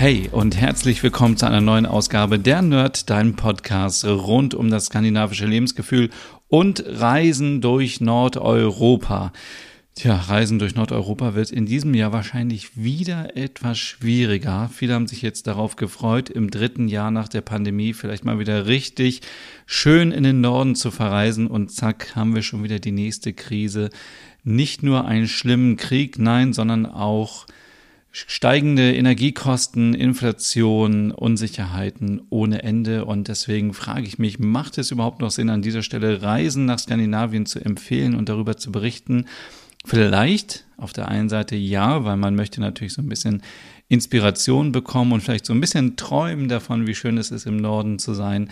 Hey 0.00 0.28
und 0.30 0.56
herzlich 0.56 1.02
willkommen 1.02 1.36
zu 1.36 1.44
einer 1.44 1.60
neuen 1.60 1.84
Ausgabe 1.84 2.38
der 2.38 2.62
Nerd, 2.62 3.10
deinem 3.10 3.34
Podcast 3.34 4.04
rund 4.04 4.54
um 4.54 4.70
das 4.70 4.84
skandinavische 4.84 5.44
Lebensgefühl 5.44 6.10
und 6.46 6.84
Reisen 6.86 7.60
durch 7.60 8.00
Nordeuropa. 8.00 9.32
Tja, 9.96 10.14
Reisen 10.14 10.60
durch 10.60 10.76
Nordeuropa 10.76 11.34
wird 11.34 11.50
in 11.50 11.66
diesem 11.66 11.94
Jahr 11.94 12.12
wahrscheinlich 12.12 12.76
wieder 12.76 13.36
etwas 13.36 13.78
schwieriger. 13.78 14.70
Viele 14.72 14.94
haben 14.94 15.08
sich 15.08 15.20
jetzt 15.20 15.48
darauf 15.48 15.74
gefreut, 15.74 16.30
im 16.30 16.48
dritten 16.48 16.86
Jahr 16.86 17.10
nach 17.10 17.26
der 17.26 17.40
Pandemie 17.40 17.92
vielleicht 17.92 18.24
mal 18.24 18.38
wieder 18.38 18.66
richtig 18.66 19.22
schön 19.66 20.12
in 20.12 20.22
den 20.22 20.40
Norden 20.40 20.76
zu 20.76 20.92
verreisen 20.92 21.48
und 21.48 21.72
zack, 21.72 22.14
haben 22.14 22.36
wir 22.36 22.42
schon 22.42 22.62
wieder 22.62 22.78
die 22.78 22.92
nächste 22.92 23.32
Krise. 23.32 23.90
Nicht 24.44 24.84
nur 24.84 25.06
einen 25.06 25.26
schlimmen 25.26 25.76
Krieg, 25.76 26.20
nein, 26.20 26.52
sondern 26.52 26.86
auch 26.86 27.46
steigende 28.26 28.94
Energiekosten, 28.94 29.94
Inflation, 29.94 31.10
Unsicherheiten 31.12 32.22
ohne 32.30 32.62
Ende. 32.62 33.04
Und 33.04 33.28
deswegen 33.28 33.74
frage 33.74 34.06
ich 34.06 34.18
mich, 34.18 34.38
macht 34.38 34.78
es 34.78 34.90
überhaupt 34.90 35.20
noch 35.20 35.30
Sinn, 35.30 35.50
an 35.50 35.62
dieser 35.62 35.82
Stelle 35.82 36.22
Reisen 36.22 36.64
nach 36.64 36.78
Skandinavien 36.78 37.46
zu 37.46 37.60
empfehlen 37.64 38.14
und 38.14 38.28
darüber 38.28 38.56
zu 38.56 38.72
berichten? 38.72 39.26
Vielleicht 39.84 40.64
auf 40.76 40.92
der 40.92 41.08
einen 41.08 41.28
Seite 41.28 41.56
ja, 41.56 42.04
weil 42.04 42.16
man 42.16 42.34
möchte 42.34 42.60
natürlich 42.60 42.92
so 42.92 43.02
ein 43.02 43.08
bisschen 43.08 43.42
Inspiration 43.88 44.72
bekommen 44.72 45.12
und 45.12 45.22
vielleicht 45.22 45.46
so 45.46 45.52
ein 45.52 45.60
bisschen 45.60 45.96
träumen 45.96 46.48
davon, 46.48 46.86
wie 46.86 46.94
schön 46.94 47.16
es 47.16 47.30
ist, 47.30 47.46
im 47.46 47.56
Norden 47.56 47.98
zu 47.98 48.14
sein. 48.14 48.50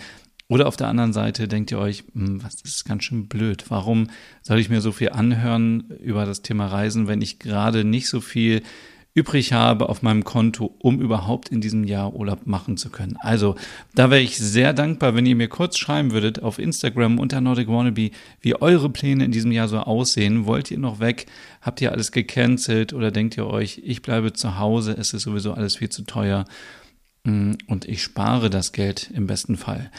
Oder 0.49 0.67
auf 0.67 0.77
der 0.77 0.87
anderen 0.87 1.13
Seite 1.13 1.47
denkt 1.47 1.71
ihr 1.71 1.79
euch, 1.79 2.05
hm, 2.13 2.41
was 2.41 2.61
ist 2.61 2.85
ganz 2.85 3.03
schön 3.03 3.27
blöd. 3.27 3.65
Warum 3.69 4.07
soll 4.41 4.59
ich 4.59 4.69
mir 4.69 4.81
so 4.81 4.91
viel 4.91 5.09
anhören 5.09 5.91
über 6.01 6.25
das 6.25 6.41
Thema 6.41 6.67
Reisen, 6.67 7.07
wenn 7.07 7.21
ich 7.21 7.39
gerade 7.39 7.83
nicht 7.83 8.07
so 8.07 8.21
viel 8.21 8.63
übrig 9.17 9.51
habe 9.51 9.89
auf 9.89 10.03
meinem 10.03 10.23
Konto, 10.23 10.75
um 10.77 11.01
überhaupt 11.01 11.49
in 11.49 11.59
diesem 11.59 11.83
Jahr 11.83 12.13
Urlaub 12.13 12.45
machen 12.45 12.77
zu 12.77 12.91
können. 12.91 13.17
Also, 13.19 13.55
da 13.95 14.11
wäre 14.11 14.21
ich 14.21 14.37
sehr 14.37 14.73
dankbar, 14.73 15.15
wenn 15.15 15.25
ihr 15.25 15.35
mir 15.35 15.47
kurz 15.47 15.79
schreiben 15.79 16.11
würdet 16.11 16.43
auf 16.43 16.59
Instagram 16.59 17.17
unter 17.17 17.41
Nordic 17.41 17.67
Wannabe, 17.67 18.11
wie 18.41 18.61
eure 18.61 18.91
Pläne 18.91 19.25
in 19.25 19.31
diesem 19.31 19.51
Jahr 19.51 19.67
so 19.67 19.79
aussehen. 19.79 20.45
Wollt 20.45 20.69
ihr 20.69 20.77
noch 20.77 20.99
weg? 20.99 21.25
Habt 21.63 21.81
ihr 21.81 21.91
alles 21.91 22.11
gecancelt 22.11 22.93
oder 22.93 23.09
denkt 23.09 23.35
ihr 23.37 23.47
euch, 23.47 23.81
ich 23.83 24.03
bleibe 24.03 24.33
zu 24.33 24.59
Hause, 24.59 24.95
es 24.95 25.15
ist 25.15 25.23
sowieso 25.23 25.53
alles 25.53 25.77
viel 25.77 25.89
zu 25.89 26.03
teuer 26.03 26.45
mm, 27.23 27.53
und 27.65 27.85
ich 27.85 28.03
spare 28.03 28.51
das 28.51 28.71
Geld 28.71 29.09
im 29.15 29.25
besten 29.25 29.57
Fall. 29.57 29.89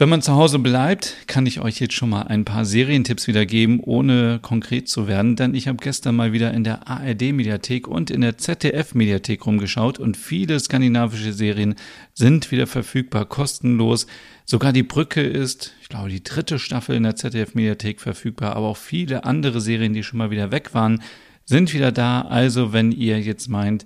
Wenn 0.00 0.10
man 0.10 0.22
zu 0.22 0.36
Hause 0.36 0.60
bleibt, 0.60 1.26
kann 1.26 1.44
ich 1.44 1.58
euch 1.60 1.80
jetzt 1.80 1.94
schon 1.94 2.10
mal 2.10 2.22
ein 2.22 2.44
paar 2.44 2.64
Serientipps 2.64 3.26
wiedergeben, 3.26 3.80
ohne 3.80 4.38
konkret 4.40 4.88
zu 4.88 5.08
werden, 5.08 5.34
denn 5.34 5.56
ich 5.56 5.66
habe 5.66 5.78
gestern 5.78 6.14
mal 6.14 6.32
wieder 6.32 6.54
in 6.54 6.62
der 6.62 6.86
ARD-Mediathek 6.86 7.88
und 7.88 8.08
in 8.08 8.20
der 8.20 8.38
ZDF-Mediathek 8.38 9.44
rumgeschaut 9.44 9.98
und 9.98 10.16
viele 10.16 10.60
skandinavische 10.60 11.32
Serien 11.32 11.74
sind 12.14 12.52
wieder 12.52 12.68
verfügbar, 12.68 13.24
kostenlos. 13.24 14.06
Sogar 14.44 14.72
die 14.72 14.84
Brücke 14.84 15.20
ist, 15.20 15.74
ich 15.82 15.88
glaube, 15.88 16.10
die 16.10 16.22
dritte 16.22 16.60
Staffel 16.60 16.94
in 16.94 17.02
der 17.02 17.16
ZDF-Mediathek 17.16 18.00
verfügbar, 18.00 18.54
aber 18.54 18.68
auch 18.68 18.76
viele 18.76 19.24
andere 19.24 19.60
Serien, 19.60 19.94
die 19.94 20.04
schon 20.04 20.18
mal 20.18 20.30
wieder 20.30 20.52
weg 20.52 20.74
waren, 20.74 21.02
sind 21.44 21.74
wieder 21.74 21.90
da. 21.90 22.20
Also, 22.20 22.72
wenn 22.72 22.92
ihr 22.92 23.20
jetzt 23.20 23.48
meint, 23.48 23.84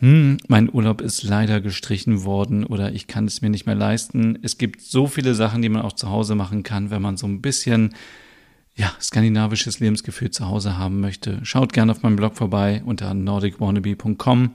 hm, 0.00 0.38
mein 0.46 0.72
Urlaub 0.72 1.00
ist 1.00 1.24
leider 1.24 1.60
gestrichen 1.60 2.24
worden 2.24 2.64
oder 2.64 2.92
ich 2.92 3.08
kann 3.08 3.24
es 3.24 3.42
mir 3.42 3.50
nicht 3.50 3.66
mehr 3.66 3.74
leisten. 3.74 4.38
Es 4.42 4.56
gibt 4.56 4.80
so 4.80 5.08
viele 5.08 5.34
Sachen, 5.34 5.60
die 5.60 5.68
man 5.68 5.82
auch 5.82 5.92
zu 5.92 6.08
Hause 6.08 6.36
machen 6.36 6.62
kann, 6.62 6.90
wenn 6.90 7.02
man 7.02 7.16
so 7.16 7.26
ein 7.26 7.42
bisschen 7.42 7.94
ja, 8.76 8.92
skandinavisches 9.00 9.80
Lebensgefühl 9.80 10.30
zu 10.30 10.46
Hause 10.46 10.78
haben 10.78 11.00
möchte. 11.00 11.40
Schaut 11.42 11.72
gerne 11.72 11.90
auf 11.90 12.02
meinem 12.02 12.14
Blog 12.14 12.36
vorbei 12.36 12.80
unter 12.86 13.12
nordicwannabe.com 13.12 14.54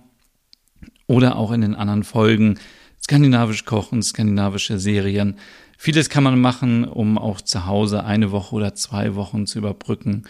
oder 1.08 1.36
auch 1.36 1.52
in 1.52 1.60
den 1.60 1.76
anderen 1.76 2.04
Folgen 2.04 2.58
skandinavisch 3.04 3.66
kochen, 3.66 4.02
skandinavische 4.02 4.80
Serien. 4.80 5.36
Vieles 5.78 6.10
kann 6.10 6.24
man 6.24 6.40
machen, 6.40 6.86
um 6.86 7.18
auch 7.18 7.42
zu 7.42 7.66
Hause 7.66 8.06
eine 8.06 8.32
Woche 8.32 8.56
oder 8.56 8.76
zwei 8.76 9.16
Wochen 9.16 9.46
zu 9.46 9.60
überbrücken. 9.60 10.24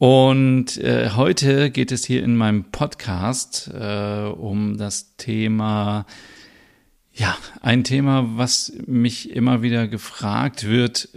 Und 0.00 0.78
äh, 0.78 1.10
heute 1.10 1.70
geht 1.70 1.92
es 1.92 2.06
hier 2.06 2.24
in 2.24 2.34
meinem 2.34 2.64
Podcast 2.70 3.70
äh, 3.70 4.22
um 4.34 4.78
das 4.78 5.14
Thema, 5.18 6.06
ja, 7.12 7.36
ein 7.60 7.84
Thema, 7.84 8.24
was 8.38 8.72
mich 8.86 9.30
immer 9.36 9.60
wieder 9.60 9.88
gefragt 9.88 10.66
wird. 10.66 11.10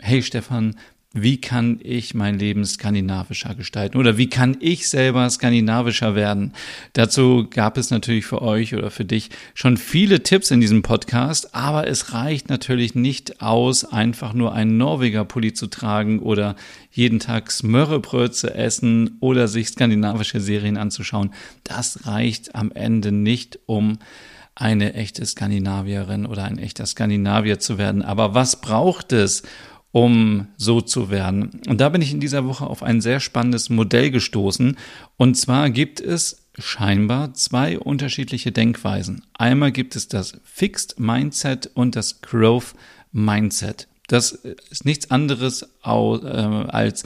Hey 0.00 0.22
Stefan, 0.22 0.76
wie 1.14 1.40
kann 1.40 1.78
ich 1.80 2.12
mein 2.12 2.40
Leben 2.40 2.64
skandinavischer 2.64 3.54
gestalten 3.54 3.98
oder 3.98 4.18
wie 4.18 4.28
kann 4.28 4.56
ich 4.58 4.88
selber 4.88 5.30
skandinavischer 5.30 6.16
werden? 6.16 6.52
Dazu 6.92 7.46
gab 7.48 7.78
es 7.78 7.90
natürlich 7.90 8.26
für 8.26 8.42
euch 8.42 8.74
oder 8.74 8.90
für 8.90 9.04
dich 9.04 9.30
schon 9.54 9.76
viele 9.76 10.24
Tipps 10.24 10.50
in 10.50 10.60
diesem 10.60 10.82
Podcast, 10.82 11.54
aber 11.54 11.86
es 11.86 12.12
reicht 12.12 12.48
natürlich 12.48 12.96
nicht 12.96 13.40
aus, 13.40 13.84
einfach 13.84 14.34
nur 14.34 14.54
einen 14.54 14.76
Norweger 14.76 15.24
Pulli 15.24 15.54
zu 15.54 15.68
tragen 15.68 16.18
oder 16.18 16.56
jeden 16.90 17.20
Tag 17.20 17.52
Smörrebröt 17.52 18.34
zu 18.34 18.52
essen 18.52 19.16
oder 19.20 19.46
sich 19.46 19.68
skandinavische 19.68 20.40
Serien 20.40 20.76
anzuschauen. 20.76 21.32
Das 21.62 22.06
reicht 22.06 22.56
am 22.56 22.72
Ende 22.72 23.12
nicht, 23.12 23.60
um 23.66 23.98
eine 24.56 24.94
echte 24.94 25.24
Skandinavierin 25.24 26.26
oder 26.26 26.44
ein 26.44 26.58
echter 26.58 26.86
Skandinavier 26.86 27.58
zu 27.58 27.78
werden. 27.78 28.02
Aber 28.02 28.34
was 28.34 28.60
braucht 28.60 29.12
es, 29.12 29.42
um 29.94 30.48
so 30.56 30.80
zu 30.80 31.08
werden. 31.08 31.60
Und 31.68 31.80
da 31.80 31.88
bin 31.88 32.02
ich 32.02 32.12
in 32.12 32.18
dieser 32.18 32.46
Woche 32.46 32.66
auf 32.66 32.82
ein 32.82 33.00
sehr 33.00 33.20
spannendes 33.20 33.70
Modell 33.70 34.10
gestoßen. 34.10 34.76
Und 35.16 35.36
zwar 35.36 35.70
gibt 35.70 36.00
es 36.00 36.48
scheinbar 36.58 37.32
zwei 37.34 37.78
unterschiedliche 37.78 38.50
Denkweisen. 38.50 39.22
Einmal 39.34 39.70
gibt 39.70 39.94
es 39.94 40.08
das 40.08 40.32
Fixed 40.42 40.98
Mindset 40.98 41.70
und 41.74 41.94
das 41.94 42.22
Growth 42.22 42.74
Mindset. 43.12 43.86
Das 44.08 44.32
ist 44.32 44.84
nichts 44.84 45.12
anderes 45.12 45.62
äh, 45.84 45.88
als 45.88 47.04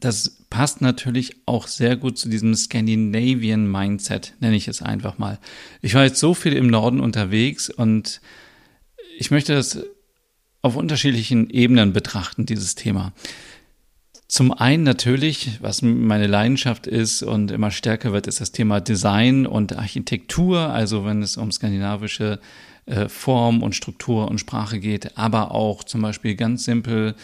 das 0.00 0.38
passt 0.48 0.80
natürlich 0.80 1.36
auch 1.44 1.66
sehr 1.66 1.96
gut 1.96 2.16
zu 2.18 2.30
diesem 2.30 2.54
Scandinavian 2.54 3.70
Mindset, 3.70 4.32
nenne 4.40 4.56
ich 4.56 4.68
es 4.68 4.80
einfach 4.80 5.18
mal. 5.18 5.38
Ich 5.82 5.92
war 5.94 6.04
jetzt 6.04 6.20
so 6.20 6.32
viel 6.34 6.54
im 6.54 6.68
Norden 6.68 7.00
unterwegs 7.00 7.68
und 7.68 8.22
ich 9.18 9.30
möchte 9.30 9.52
das 9.54 9.84
auf 10.62 10.76
unterschiedlichen 10.76 11.50
Ebenen 11.50 11.92
betrachten, 11.92 12.46
dieses 12.46 12.74
Thema. 12.74 13.12
Zum 14.28 14.52
einen 14.52 14.82
natürlich, 14.82 15.58
was 15.60 15.82
meine 15.82 16.26
Leidenschaft 16.26 16.86
ist 16.86 17.22
und 17.22 17.52
immer 17.52 17.70
stärker 17.70 18.12
wird, 18.12 18.26
ist 18.26 18.40
das 18.40 18.50
Thema 18.50 18.80
Design 18.80 19.46
und 19.46 19.76
Architektur, 19.76 20.70
also 20.70 21.04
wenn 21.04 21.22
es 21.22 21.36
um 21.36 21.52
skandinavische 21.52 22.40
äh, 22.86 23.08
Form 23.08 23.62
und 23.62 23.74
Struktur 23.76 24.28
und 24.28 24.38
Sprache 24.38 24.80
geht, 24.80 25.16
aber 25.16 25.52
auch 25.52 25.84
zum 25.84 26.02
Beispiel 26.02 26.34
ganz 26.34 26.64
simpel 26.64 27.14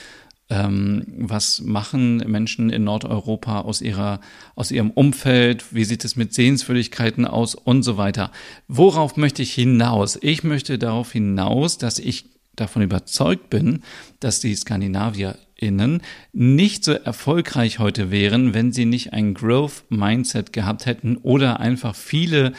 Ähm, 0.50 1.06
was 1.30 1.62
machen 1.62 2.18
Menschen 2.26 2.68
in 2.68 2.84
Nordeuropa 2.84 3.60
aus 3.60 3.80
ihrer, 3.80 4.20
aus 4.54 4.70
ihrem 4.70 4.90
Umfeld? 4.90 5.64
Wie 5.72 5.84
sieht 5.84 6.04
es 6.04 6.14
mit 6.14 6.34
Sehenswürdigkeiten 6.34 7.24
aus 7.24 7.54
und 7.54 7.84
so 7.84 7.96
weiter? 7.96 8.30
Worauf 8.68 9.16
möchte 9.16 9.40
ich 9.40 9.54
hinaus? 9.54 10.18
Ich 10.20 10.44
möchte 10.44 10.78
darauf 10.78 11.12
hinaus, 11.12 11.78
dass 11.78 11.98
ich 11.98 12.26
davon 12.56 12.82
überzeugt 12.82 13.50
bin, 13.50 13.82
dass 14.20 14.40
die 14.40 14.54
SkandinavierInnen 14.54 16.02
nicht 16.32 16.84
so 16.84 16.92
erfolgreich 16.92 17.78
heute 17.78 18.10
wären, 18.10 18.54
wenn 18.54 18.72
sie 18.72 18.84
nicht 18.84 19.12
ein 19.12 19.34
Growth 19.34 19.84
Mindset 19.88 20.52
gehabt 20.52 20.86
hätten 20.86 21.16
oder 21.16 21.60
einfach 21.60 21.94
viele 21.94 22.52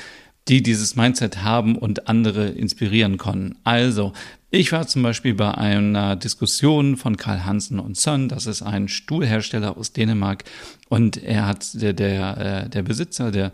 die 0.48 0.62
dieses 0.62 0.96
Mindset 0.96 1.42
haben 1.44 1.78
und 1.78 2.08
andere 2.08 2.50
inspirieren 2.50 3.18
konnten. 3.18 3.56
Also, 3.64 4.14
ich 4.52 4.72
war 4.72 4.86
zum 4.88 5.02
Beispiel 5.02 5.34
bei 5.34 5.52
einer 5.52 6.16
Diskussion 6.16 6.98
von 6.98 7.18
Karl 7.18 7.46
Hansen 7.46 7.80
und 7.80 7.98
Son, 7.98 8.30
das 8.30 8.46
ist 8.46 8.62
ein 8.62 8.88
Stuhlhersteller 8.88 9.78
aus 9.78 9.94
Dänemark 9.94 10.44
und 10.90 11.18
er 11.18 11.48
hat 11.48 11.82
der 11.82 11.94
der 11.94 12.66
äh, 12.66 12.70
der 12.70 12.84
Besitzer 12.84 13.32
der 13.32 13.52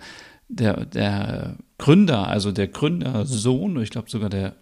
der 0.50 0.86
der 0.86 1.56
Gründer, 1.78 2.28
also 2.28 2.52
der 2.52 2.68
Gründersohn, 2.68 3.82
ich 3.82 3.92
glaube 3.92 4.10
sogar 4.10 4.30
der 4.30 4.56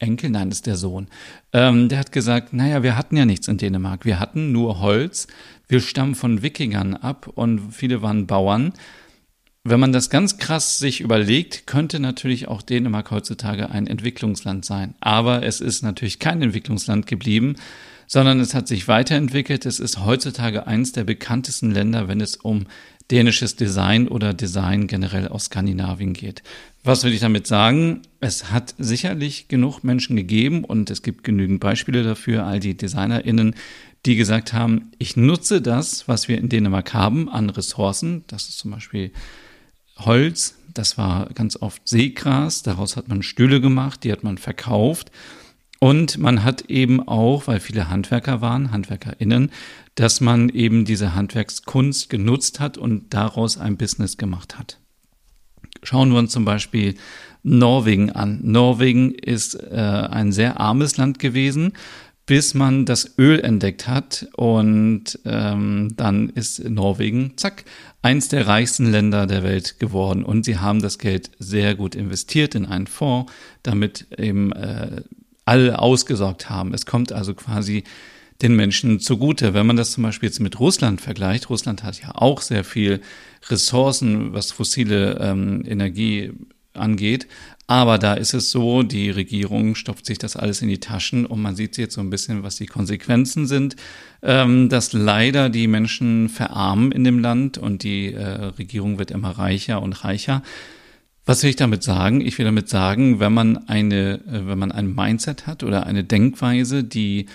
Enkel, 0.00 0.30
nein, 0.30 0.50
das 0.50 0.58
ist 0.58 0.66
der 0.66 0.76
Sohn. 0.76 1.06
Ähm, 1.52 1.88
der 1.88 2.00
hat 2.00 2.10
gesagt, 2.10 2.52
naja, 2.52 2.82
wir 2.82 2.96
hatten 2.96 3.16
ja 3.16 3.24
nichts 3.24 3.46
in 3.46 3.58
Dänemark, 3.58 4.04
wir 4.04 4.18
hatten 4.18 4.50
nur 4.50 4.80
Holz, 4.80 5.28
wir 5.68 5.80
stammen 5.80 6.16
von 6.16 6.42
Wikingern 6.42 6.94
ab 6.96 7.28
und 7.28 7.72
viele 7.72 8.02
waren 8.02 8.26
Bauern 8.26 8.72
wenn 9.62 9.80
man 9.80 9.92
das 9.92 10.08
ganz 10.08 10.38
krass 10.38 10.78
sich 10.78 11.00
überlegt, 11.00 11.66
könnte 11.66 12.00
natürlich 12.00 12.48
auch 12.48 12.62
Dänemark 12.62 13.10
heutzutage 13.10 13.70
ein 13.70 13.86
Entwicklungsland 13.86 14.64
sein. 14.64 14.94
Aber 15.00 15.42
es 15.42 15.60
ist 15.60 15.82
natürlich 15.82 16.18
kein 16.18 16.40
Entwicklungsland 16.40 17.06
geblieben, 17.06 17.56
sondern 18.06 18.40
es 18.40 18.54
hat 18.54 18.66
sich 18.68 18.88
weiterentwickelt. 18.88 19.66
Es 19.66 19.78
ist 19.78 20.04
heutzutage 20.04 20.66
eines 20.66 20.92
der 20.92 21.04
bekanntesten 21.04 21.72
Länder, 21.72 22.08
wenn 22.08 22.22
es 22.22 22.36
um 22.36 22.66
dänisches 23.10 23.56
Design 23.56 24.08
oder 24.08 24.34
Design 24.34 24.86
generell 24.86 25.28
aus 25.28 25.46
Skandinavien 25.46 26.12
geht. 26.12 26.42
Was 26.84 27.04
will 27.04 27.12
ich 27.12 27.20
damit 27.20 27.46
sagen? 27.46 28.02
Es 28.20 28.50
hat 28.50 28.74
sicherlich 28.78 29.48
genug 29.48 29.82
Menschen 29.82 30.16
gegeben 30.16 30.64
und 30.64 30.90
es 30.90 31.02
gibt 31.02 31.24
genügend 31.24 31.60
Beispiele 31.60 32.02
dafür, 32.02 32.46
all 32.46 32.60
die 32.60 32.76
DesignerInnen, 32.76 33.54
die 34.06 34.16
gesagt 34.16 34.52
haben, 34.52 34.92
ich 34.98 35.16
nutze 35.16 35.60
das, 35.60 36.08
was 36.08 36.28
wir 36.28 36.38
in 36.38 36.48
Dänemark 36.48 36.94
haben, 36.94 37.28
an 37.28 37.50
Ressourcen. 37.50 38.24
Das 38.28 38.48
ist 38.48 38.58
zum 38.58 38.70
Beispiel 38.70 39.12
Holz, 39.98 40.54
das 40.72 40.96
war 40.96 41.28
ganz 41.34 41.56
oft 41.60 41.86
Seegras, 41.86 42.62
daraus 42.62 42.96
hat 42.96 43.08
man 43.08 43.22
Stühle 43.22 43.60
gemacht, 43.60 44.04
die 44.04 44.12
hat 44.12 44.22
man 44.22 44.38
verkauft. 44.38 45.10
Und 45.78 46.18
man 46.18 46.44
hat 46.44 46.62
eben 46.68 47.06
auch, 47.06 47.46
weil 47.46 47.58
viele 47.58 47.88
Handwerker 47.88 48.42
waren, 48.42 48.70
HandwerkerInnen, 48.70 49.50
dass 50.00 50.22
man 50.22 50.48
eben 50.48 50.86
diese 50.86 51.14
Handwerkskunst 51.14 52.08
genutzt 52.08 52.58
hat 52.58 52.78
und 52.78 53.12
daraus 53.12 53.58
ein 53.58 53.76
Business 53.76 54.16
gemacht 54.16 54.58
hat. 54.58 54.78
Schauen 55.82 56.10
wir 56.10 56.18
uns 56.18 56.32
zum 56.32 56.46
Beispiel 56.46 56.94
Norwegen 57.42 58.10
an. 58.10 58.40
Norwegen 58.42 59.12
ist 59.12 59.56
äh, 59.56 59.76
ein 59.76 60.32
sehr 60.32 60.58
armes 60.58 60.96
Land 60.96 61.18
gewesen 61.18 61.74
bis 62.24 62.54
man 62.54 62.86
das 62.86 63.18
Öl 63.18 63.40
entdeckt 63.40 63.88
hat. 63.88 64.28
Und 64.36 65.18
ähm, 65.24 65.94
dann 65.96 66.28
ist 66.28 66.62
Norwegen, 66.62 67.32
zack, 67.36 67.64
eins 68.02 68.28
der 68.28 68.46
reichsten 68.46 68.86
Länder 68.86 69.26
der 69.26 69.42
Welt 69.42 69.80
geworden. 69.80 70.24
Und 70.24 70.44
sie 70.44 70.58
haben 70.58 70.80
das 70.80 70.98
Geld 70.98 71.32
sehr 71.40 71.74
gut 71.74 71.96
investiert 71.96 72.54
in 72.54 72.66
einen 72.66 72.86
Fonds, 72.86 73.32
damit 73.64 74.06
eben 74.16 74.52
äh, 74.52 75.02
alle 75.44 75.80
ausgesorgt 75.80 76.48
haben. 76.48 76.72
Es 76.72 76.86
kommt 76.86 77.10
also 77.10 77.34
quasi 77.34 77.82
den 78.42 78.56
Menschen 78.56 79.00
zugute. 79.00 79.54
Wenn 79.54 79.66
man 79.66 79.76
das 79.76 79.92
zum 79.92 80.02
Beispiel 80.02 80.28
jetzt 80.28 80.40
mit 80.40 80.58
Russland 80.58 81.00
vergleicht, 81.00 81.50
Russland 81.50 81.82
hat 81.82 82.00
ja 82.00 82.12
auch 82.14 82.40
sehr 82.40 82.64
viel 82.64 83.00
Ressourcen, 83.48 84.32
was 84.32 84.52
fossile 84.52 85.18
ähm, 85.20 85.62
Energie 85.66 86.32
angeht. 86.72 87.26
Aber 87.66 87.98
da 87.98 88.14
ist 88.14 88.34
es 88.34 88.50
so, 88.50 88.82
die 88.82 89.10
Regierung 89.10 89.76
stopft 89.76 90.04
sich 90.04 90.18
das 90.18 90.36
alles 90.36 90.60
in 90.60 90.68
die 90.68 90.80
Taschen 90.80 91.24
und 91.24 91.40
man 91.40 91.54
sieht 91.54 91.76
jetzt 91.76 91.94
so 91.94 92.00
ein 92.00 92.10
bisschen, 92.10 92.42
was 92.42 92.56
die 92.56 92.66
Konsequenzen 92.66 93.46
sind, 93.46 93.76
ähm, 94.22 94.68
dass 94.68 94.92
leider 94.92 95.50
die 95.50 95.68
Menschen 95.68 96.28
verarmen 96.28 96.90
in 96.90 97.04
dem 97.04 97.20
Land 97.20 97.58
und 97.58 97.84
die 97.84 98.12
äh, 98.12 98.24
Regierung 98.58 98.98
wird 98.98 99.12
immer 99.12 99.30
reicher 99.30 99.82
und 99.82 100.04
reicher. 100.04 100.42
Was 101.24 101.42
will 101.42 101.50
ich 101.50 101.56
damit 101.56 101.84
sagen? 101.84 102.20
Ich 102.20 102.38
will 102.38 102.44
damit 102.44 102.68
sagen, 102.68 103.20
wenn 103.20 103.32
man 103.32 103.68
eine, 103.68 104.14
äh, 104.26 104.48
wenn 104.48 104.58
man 104.58 104.72
ein 104.72 104.92
Mindset 104.92 105.46
hat 105.46 105.62
oder 105.62 105.86
eine 105.86 106.02
Denkweise, 106.02 106.82
die 106.82 107.26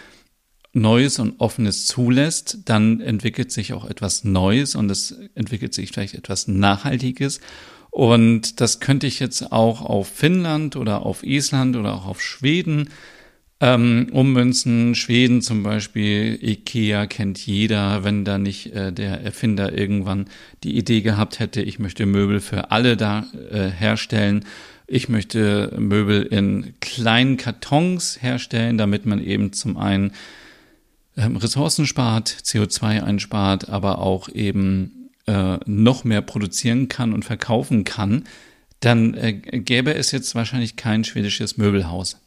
Neues 0.76 1.20
und 1.20 1.40
Offenes 1.40 1.88
zulässt, 1.88 2.60
dann 2.66 3.02
entwickelt 3.02 3.52
sich 3.52 3.74
auch 3.74 3.86
etwas 3.86 4.24
Neues 4.24 4.76
und 4.76 4.92
es 4.92 5.16
entwickelt 5.34 5.74
sich 5.74 5.92
vielleicht 5.92 6.16
etwas 6.16 6.48
Nachhaltiges 6.48 7.40
und 7.96 8.60
das 8.60 8.82
könnte 8.82 9.08
ich 9.08 9.22
jetzt 9.22 9.54
auch 9.54 9.82
auf 9.82 10.10
Finnland 10.10 10.76
oder 10.76 11.06
auf 11.06 11.24
Island 11.24 11.78
oder 11.78 11.94
auch 11.94 12.06
auf 12.06 12.22
Schweden 12.22 12.90
ähm, 13.62 14.10
ummünzen. 14.12 14.96
Schweden 14.96 15.42
zum 15.42 15.64
Beispiel, 15.64 16.38
Ikea 16.42 17.06
kennt 17.06 17.40
jeder, 17.40 18.04
wenn 18.04 18.26
da 18.26 18.38
nicht 18.38 18.74
äh, 18.74 18.92
der 18.92 19.22
Erfinder 19.22 19.72
irgendwann 19.78 20.26
die 20.66 20.78
Idee 20.78 21.00
gehabt 21.00 21.40
hätte, 21.40 21.62
ich 21.62 21.80
möchte 21.80 22.06
Möbel 22.06 22.42
für 22.42 22.70
alle 22.72 22.98
da 22.98 23.28
äh, 23.50 23.70
herstellen. 23.70 24.44
Ich 24.88 25.08
möchte 25.08 25.74
Möbel 25.80 26.24
in 26.24 26.74
kleinen 26.82 27.38
Kartons 27.38 28.22
herstellen, 28.22 28.78
damit 28.78 29.06
man 29.06 29.24
eben 29.24 29.54
zum 29.54 29.78
einen 29.78 30.12
Ressourcen 31.18 31.86
spart, 31.86 32.30
CO2 32.30 33.02
einspart, 33.04 33.70
aber 33.70 34.00
auch 34.00 34.30
eben 34.30 35.12
äh, 35.28 35.58
noch 35.66 36.04
mehr 36.04 36.22
produzieren 36.22 36.90
kann 36.90 37.14
und 37.14 37.26
verkaufen 37.26 37.84
kann, 37.84 38.26
dann 38.80 39.14
äh, 39.14 39.34
gäbe 39.34 39.94
es 39.94 40.12
jetzt 40.12 40.36
wahrscheinlich 40.36 40.76
kein 40.76 41.04
schwedisches 41.04 41.58
Möbelhaus. 41.58 42.20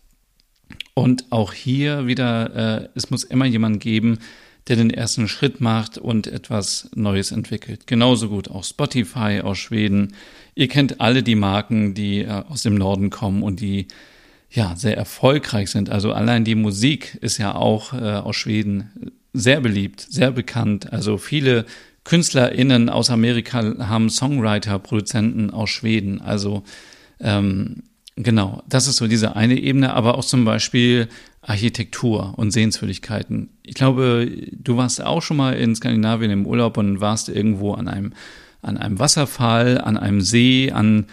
Und 0.94 1.26
auch 1.30 1.52
hier 1.52 2.06
wieder, 2.06 2.82
äh, 2.84 2.88
es 2.94 3.10
muss 3.10 3.24
immer 3.24 3.44
jemand 3.44 3.80
geben, 3.80 4.18
der 4.66 4.76
den 4.76 4.90
ersten 4.90 5.28
Schritt 5.28 5.60
macht 5.60 5.96
und 5.96 6.26
etwas 6.26 6.90
Neues 6.94 7.30
entwickelt. 7.30 7.86
Genauso 7.86 8.28
gut 8.28 8.50
auch 8.50 8.64
Spotify 8.64 9.40
aus 9.42 9.58
Schweden. 9.58 10.14
Ihr 10.54 10.68
kennt 10.68 11.00
alle 11.00 11.22
die 11.22 11.36
Marken, 11.36 11.94
die 11.94 12.20
äh, 12.20 12.42
aus 12.48 12.62
dem 12.62 12.74
Norden 12.74 13.10
kommen 13.10 13.42
und 13.42 13.60
die 13.60 13.88
ja 14.50 14.74
sehr 14.76 14.96
erfolgreich 14.96 15.70
sind. 15.70 15.90
Also 15.90 16.12
allein 16.12 16.44
die 16.44 16.54
Musik 16.54 17.18
ist 17.20 17.38
ja 17.38 17.54
auch 17.54 17.92
äh, 17.92 17.96
aus 17.96 18.36
Schweden 18.36 19.12
sehr 19.32 19.60
beliebt, 19.60 20.00
sehr 20.00 20.30
bekannt. 20.30 20.92
Also 20.92 21.18
viele 21.18 21.66
KünstlerInnen 22.04 22.88
aus 22.88 23.10
Amerika 23.10 23.74
haben 23.86 24.08
Songwriter, 24.08 24.78
Produzenten 24.78 25.50
aus 25.50 25.68
Schweden. 25.70 26.20
Also 26.22 26.62
ähm, 27.20 27.82
genau, 28.16 28.62
das 28.68 28.86
ist 28.86 28.96
so 28.96 29.06
diese 29.06 29.36
eine 29.36 29.58
Ebene, 29.58 29.92
aber 29.92 30.16
auch 30.16 30.24
zum 30.24 30.44
Beispiel 30.44 31.08
Architektur 31.42 32.34
und 32.36 32.50
Sehenswürdigkeiten. 32.50 33.50
Ich 33.62 33.74
glaube, 33.74 34.30
du 34.52 34.76
warst 34.76 35.02
auch 35.02 35.22
schon 35.22 35.36
mal 35.36 35.54
in 35.54 35.74
Skandinavien 35.74 36.30
im 36.30 36.46
Urlaub 36.46 36.76
und 36.78 37.00
warst 37.00 37.28
irgendwo 37.28 37.74
an 37.74 37.88
einem, 37.88 38.12
an 38.62 38.76
einem 38.76 38.98
Wasserfall, 38.98 39.78
an 39.78 39.96
einem 39.96 40.20
See, 40.20 40.72
an 40.72 41.06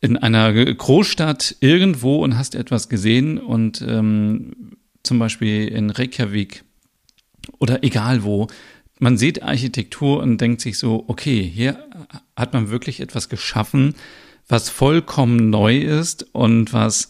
in 0.00 0.16
einer 0.16 0.52
Großstadt 0.52 1.56
irgendwo 1.60 2.22
und 2.22 2.38
hast 2.38 2.54
etwas 2.54 2.88
gesehen 2.88 3.38
und 3.38 3.82
ähm, 3.82 4.76
zum 5.02 5.18
Beispiel 5.18 5.68
in 5.68 5.90
Reykjavik 5.90 6.64
oder 7.58 7.82
egal 7.82 8.22
wo, 8.22 8.46
man 9.00 9.16
sieht 9.16 9.42
Architektur 9.42 10.22
und 10.22 10.40
denkt 10.40 10.60
sich 10.60 10.78
so, 10.78 11.04
okay, 11.06 11.42
hier 11.42 11.84
hat 12.36 12.52
man 12.52 12.70
wirklich 12.70 13.00
etwas 13.00 13.28
geschaffen, 13.28 13.94
was 14.48 14.68
vollkommen 14.68 15.50
neu 15.50 15.78
ist 15.78 16.26
und 16.32 16.72
was, 16.72 17.08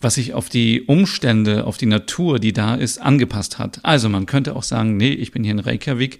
was 0.00 0.14
sich 0.14 0.34
auf 0.34 0.48
die 0.48 0.82
Umstände, 0.82 1.64
auf 1.64 1.76
die 1.76 1.86
Natur, 1.86 2.38
die 2.38 2.52
da 2.52 2.74
ist, 2.74 2.98
angepasst 2.98 3.58
hat. 3.58 3.80
Also 3.82 4.08
man 4.08 4.26
könnte 4.26 4.54
auch 4.54 4.62
sagen, 4.62 4.96
nee, 4.96 5.12
ich 5.12 5.32
bin 5.32 5.44
hier 5.44 5.52
in 5.52 5.60
Reykjavik, 5.60 6.18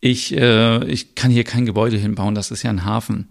ich, 0.00 0.36
äh, 0.36 0.84
ich 0.86 1.14
kann 1.14 1.30
hier 1.30 1.44
kein 1.44 1.66
Gebäude 1.66 1.96
hinbauen, 1.96 2.34
das 2.34 2.50
ist 2.50 2.62
ja 2.62 2.70
ein 2.70 2.84
Hafen. 2.84 3.28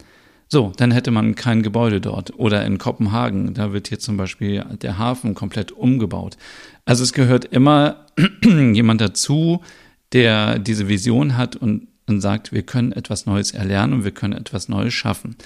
So, 0.53 0.71
dann 0.77 0.91
hätte 0.91 1.09
man 1.09 1.33
kein 1.33 1.63
Gebäude 1.63 1.99
dort. 1.99 2.37
Oder 2.37 2.63
in 2.63 2.77
Kopenhagen, 2.77 3.55
da 3.55 3.73
wird 3.73 3.87
hier 3.87 3.97
zum 3.97 4.17
Beispiel 4.17 4.63
der 4.83 4.99
Hafen 4.99 5.33
komplett 5.33 5.71
umgebaut. 5.71 6.37
Also 6.85 7.01
es 7.03 7.11
gehört 7.11 7.45
immer 7.45 8.05
jemand 8.43 9.01
dazu, 9.01 9.63
der 10.11 10.59
diese 10.59 10.87
Vision 10.87 11.37
hat 11.37 11.55
und, 11.55 11.87
und 12.05 12.21
sagt, 12.21 12.53
wir 12.53 12.61
können 12.61 12.91
etwas 12.91 13.25
Neues 13.25 13.49
erlernen 13.49 13.93
und 13.93 14.03
wir 14.03 14.11
können 14.11 14.33
etwas 14.33 14.69
Neues 14.69 14.93
schaffen. 14.93 15.37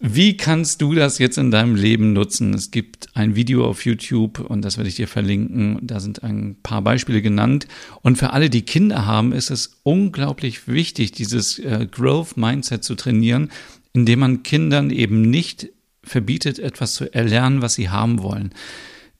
Wie 0.00 0.36
kannst 0.36 0.82
du 0.82 0.94
das 0.94 1.18
jetzt 1.18 1.38
in 1.38 1.52
deinem 1.52 1.76
Leben 1.76 2.12
nutzen? 2.12 2.52
Es 2.52 2.72
gibt 2.72 3.10
ein 3.14 3.36
Video 3.36 3.64
auf 3.64 3.84
YouTube 3.84 4.40
und 4.40 4.62
das 4.62 4.76
werde 4.76 4.88
ich 4.88 4.96
dir 4.96 5.06
verlinken. 5.06 5.78
Da 5.82 6.00
sind 6.00 6.24
ein 6.24 6.56
paar 6.64 6.82
Beispiele 6.82 7.22
genannt. 7.22 7.68
Und 8.02 8.18
für 8.18 8.32
alle, 8.32 8.50
die 8.50 8.62
Kinder 8.62 9.06
haben, 9.06 9.30
ist 9.30 9.50
es 9.50 9.78
unglaublich 9.84 10.66
wichtig, 10.66 11.12
dieses 11.12 11.60
äh, 11.60 11.86
Growth 11.88 12.36
Mindset 12.36 12.82
zu 12.82 12.96
trainieren, 12.96 13.50
indem 13.96 14.20
man 14.20 14.42
Kindern 14.42 14.90
eben 14.90 15.22
nicht 15.22 15.68
verbietet, 16.04 16.58
etwas 16.58 16.94
zu 16.94 17.12
erlernen, 17.12 17.62
was 17.62 17.74
sie 17.74 17.88
haben 17.88 18.22
wollen. 18.22 18.52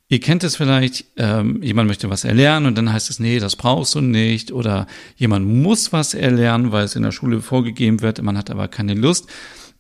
Ihr 0.09 0.21
kennt 0.21 0.45
es 0.45 0.55
vielleicht, 0.55 1.05
ähm, 1.17 1.61
jemand 1.63 1.89
möchte 1.89 2.09
was 2.11 2.25
erlernen 2.25 2.67
und 2.67 2.79
dann 2.79 2.93
heißt 2.93 3.11
es, 3.11 3.19
nee, 3.19 3.41
das 3.41 3.57
brauchst 3.57 3.97
du 3.97 4.01
nicht. 4.01 4.53
Oder 4.53 4.87
jemand 5.17 5.49
muss 5.49 5.93
was 5.93 6.15
erlernen, 6.15 6.71
weil 6.71 6.85
es 6.85 6.95
in 6.95 7.03
der 7.03 7.11
Schule 7.11 7.41
vorgegeben 7.41 8.03
wird, 8.03 8.23
man 8.23 8.39
hat 8.39 8.49
aber 8.51 8.69
keine 8.69 8.95
Lust. 8.95 9.29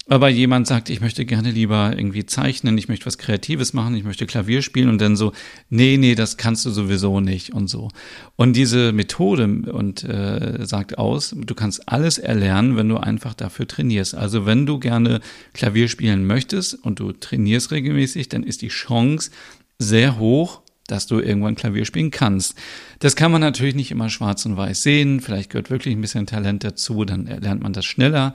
Aber 0.09 0.29
jemand 0.29 0.69
sagt, 0.69 0.89
ich 0.89 1.01
möchte 1.01 1.27
gerne 1.27 1.51
lieber 1.51 1.93
irgendwie 1.97 2.25
zeichnen, 2.25 2.79
ich 2.79 2.89
möchte 2.89 3.07
was 3.07 3.19
Kreatives 3.19 3.73
machen, 3.73 3.97
ich 3.97 4.05
möchte 4.05 4.25
Klavier 4.27 4.63
spielen 4.63 4.89
und 4.89 5.01
dann 5.01 5.17
so, 5.17 5.33
nee, 5.69 5.97
nee, 5.97 6.15
das 6.15 6.37
kannst 6.37 6.65
du 6.65 6.71
sowieso 6.71 7.19
nicht 7.19 7.53
und 7.53 7.67
so. 7.67 7.89
Und 8.37 8.55
diese 8.55 8.93
Methode 8.93 9.45
und 9.45 10.05
äh, 10.05 10.65
sagt 10.65 10.97
aus, 10.97 11.35
du 11.37 11.55
kannst 11.57 11.89
alles 11.89 12.19
erlernen, 12.19 12.77
wenn 12.77 12.89
du 12.89 12.99
einfach 12.99 13.35
dafür 13.35 13.67
trainierst. 13.67 14.15
Also 14.15 14.47
wenn 14.47 14.65
du 14.65 14.79
gerne 14.79 15.21
Klavier 15.55 15.89
spielen 15.89 16.25
möchtest 16.25 16.75
und 16.75 17.01
du 17.01 17.11
trainierst 17.11 17.73
regelmäßig, 17.73 18.29
dann 18.29 18.45
ist 18.45 18.63
die 18.63 18.69
Chance 18.69 19.33
sehr 19.81 20.21
hoch, 20.21 20.61
dass 20.87 21.09
du 21.09 21.19
irgendwann 21.19 21.57
Klavier 21.57 21.85
spielen 21.85 22.13
kannst. 22.13 22.55
Das 23.01 23.17
kann 23.17 23.33
man 23.33 23.41
natürlich 23.41 23.75
nicht 23.75 23.91
immer 23.91 24.09
schwarz 24.09 24.47
und 24.47 24.57
weiß 24.57 24.85
sehen. 24.85 25.21
Vielleicht 25.21 25.51
gehört 25.51 25.69
wirklich 25.69 25.97
ein 25.97 26.01
bisschen 26.01 26.27
Talent 26.27 26.63
dazu, 26.63 27.05
dann 27.05 27.27
lernt 27.27 27.63
man 27.63 27.73
das 27.73 27.85
schneller. 27.85 28.35